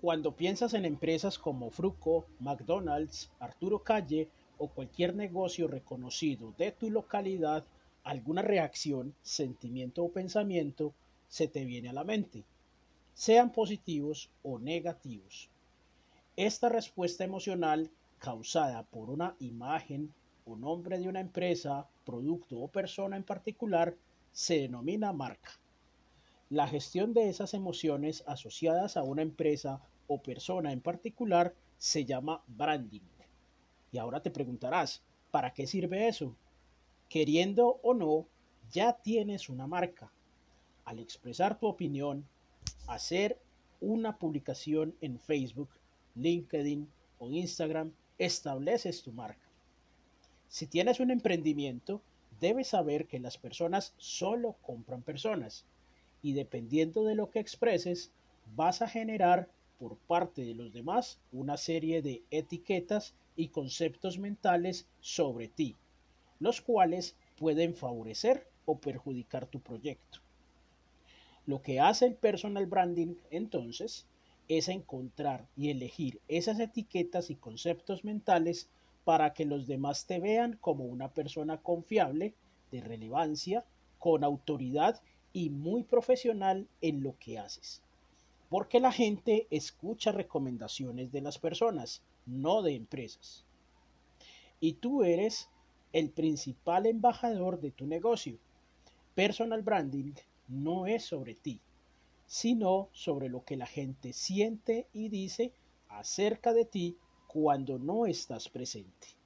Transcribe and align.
Cuando 0.00 0.32
piensas 0.32 0.72
en 0.72 0.86
empresas 0.86 1.38
como 1.38 1.70
Fruco, 1.70 2.24
McDonald's, 2.38 3.30
Arturo 3.38 3.80
Calle 3.80 4.28
o 4.56 4.68
cualquier 4.68 5.14
negocio 5.14 5.68
reconocido 5.68 6.54
de 6.56 6.72
tu 6.72 6.90
localidad, 6.90 7.64
alguna 8.02 8.40
reacción, 8.40 9.14
sentimiento 9.20 10.02
o 10.02 10.10
pensamiento 10.10 10.94
se 11.28 11.48
te 11.48 11.66
viene 11.66 11.90
a 11.90 11.92
la 11.92 12.04
mente, 12.04 12.44
sean 13.12 13.52
positivos 13.52 14.30
o 14.42 14.58
negativos. 14.58 15.50
Esta 16.34 16.70
respuesta 16.70 17.24
emocional 17.24 17.90
causada 18.18 18.84
por 18.84 19.10
una 19.10 19.36
imagen 19.38 20.14
o 20.46 20.56
nombre 20.56 20.98
de 20.98 21.08
una 21.08 21.20
empresa, 21.20 21.86
producto 22.06 22.58
o 22.58 22.68
persona 22.68 23.18
en 23.18 23.22
particular 23.22 23.94
se 24.32 24.60
denomina 24.60 25.12
marca. 25.12 25.50
La 26.52 26.66
gestión 26.66 27.14
de 27.14 27.28
esas 27.28 27.54
emociones 27.54 28.24
asociadas 28.26 28.96
a 28.96 29.04
una 29.04 29.22
empresa 29.22 29.80
o 30.08 30.20
persona 30.20 30.72
en 30.72 30.80
particular 30.80 31.54
se 31.78 32.04
llama 32.04 32.42
branding. 32.48 33.06
Y 33.92 33.98
ahora 33.98 34.20
te 34.20 34.32
preguntarás, 34.32 35.00
¿para 35.30 35.54
qué 35.54 35.68
sirve 35.68 36.08
eso? 36.08 36.34
Queriendo 37.08 37.78
o 37.84 37.94
no, 37.94 38.26
ya 38.72 38.94
tienes 38.94 39.48
una 39.48 39.68
marca. 39.68 40.10
Al 40.84 40.98
expresar 40.98 41.56
tu 41.56 41.68
opinión, 41.68 42.26
hacer 42.88 43.38
una 43.80 44.18
publicación 44.18 44.96
en 45.00 45.20
Facebook, 45.20 45.70
LinkedIn 46.16 46.88
o 47.20 47.30
Instagram, 47.30 47.92
estableces 48.18 49.04
tu 49.04 49.12
marca. 49.12 49.48
Si 50.48 50.66
tienes 50.66 50.98
un 50.98 51.12
emprendimiento, 51.12 52.02
debes 52.40 52.66
saber 52.66 53.06
que 53.06 53.20
las 53.20 53.38
personas 53.38 53.94
solo 53.98 54.56
compran 54.62 55.02
personas 55.02 55.64
y 56.22 56.32
dependiendo 56.32 57.04
de 57.04 57.14
lo 57.14 57.30
que 57.30 57.40
expreses, 57.40 58.10
vas 58.54 58.82
a 58.82 58.88
generar 58.88 59.48
por 59.78 59.96
parte 59.96 60.44
de 60.44 60.54
los 60.54 60.72
demás 60.72 61.18
una 61.32 61.56
serie 61.56 62.02
de 62.02 62.22
etiquetas 62.30 63.14
y 63.36 63.48
conceptos 63.48 64.18
mentales 64.18 64.86
sobre 65.00 65.48
ti, 65.48 65.76
los 66.38 66.60
cuales 66.60 67.16
pueden 67.36 67.74
favorecer 67.74 68.46
o 68.66 68.78
perjudicar 68.78 69.46
tu 69.46 69.60
proyecto. 69.60 70.20
Lo 71.46 71.62
que 71.62 71.80
hace 71.80 72.06
el 72.06 72.14
personal 72.14 72.66
branding 72.66 73.14
entonces 73.30 74.06
es 74.48 74.68
encontrar 74.68 75.46
y 75.56 75.70
elegir 75.70 76.20
esas 76.28 76.60
etiquetas 76.60 77.30
y 77.30 77.36
conceptos 77.36 78.04
mentales 78.04 78.68
para 79.04 79.32
que 79.32 79.46
los 79.46 79.66
demás 79.66 80.06
te 80.06 80.20
vean 80.20 80.58
como 80.60 80.84
una 80.84 81.08
persona 81.08 81.56
confiable, 81.58 82.34
de 82.70 82.80
relevancia, 82.80 83.64
con 83.98 84.22
autoridad 84.22 85.00
y 85.32 85.50
muy 85.50 85.82
profesional 85.82 86.66
en 86.80 87.02
lo 87.02 87.18
que 87.18 87.38
haces. 87.38 87.82
Porque 88.48 88.80
la 88.80 88.92
gente 88.92 89.46
escucha 89.50 90.12
recomendaciones 90.12 91.12
de 91.12 91.20
las 91.20 91.38
personas, 91.38 92.02
no 92.26 92.62
de 92.62 92.74
empresas. 92.74 93.44
Y 94.60 94.74
tú 94.74 95.04
eres 95.04 95.48
el 95.92 96.10
principal 96.10 96.86
embajador 96.86 97.60
de 97.60 97.70
tu 97.70 97.86
negocio. 97.86 98.38
Personal 99.14 99.62
branding 99.62 100.14
no 100.48 100.86
es 100.86 101.04
sobre 101.04 101.34
ti, 101.34 101.60
sino 102.26 102.88
sobre 102.92 103.28
lo 103.28 103.44
que 103.44 103.56
la 103.56 103.66
gente 103.66 104.12
siente 104.12 104.86
y 104.92 105.08
dice 105.08 105.52
acerca 105.88 106.52
de 106.52 106.64
ti 106.64 106.96
cuando 107.26 107.78
no 107.78 108.06
estás 108.06 108.48
presente. 108.48 109.19